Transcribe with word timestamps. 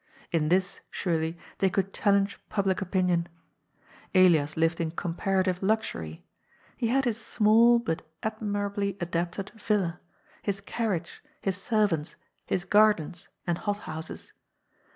In 0.31 0.49
this, 0.49 0.79
surely, 0.89 1.37
they 1.59 1.69
could 1.69 1.93
challenge 1.93 2.39
public 2.49 2.81
opinion. 2.81 3.27
Elias 4.15 4.57
lived 4.57 4.81
in 4.81 4.89
com 4.89 5.13
parative 5.13 5.59
luxury. 5.61 6.25
He 6.75 6.87
had 6.87 7.05
his 7.05 7.21
small, 7.23 7.77
but 7.77 8.01
admirably 8.23 8.97
adapted, 8.99 9.51
villa, 9.51 9.99
his 10.41 10.59
carriage, 10.59 11.23
his 11.39 11.55
servants, 11.57 12.15
his 12.47 12.63
gardens, 12.65 13.27
and 13.45 13.59
hot 13.59 13.81
houses. 13.81 14.33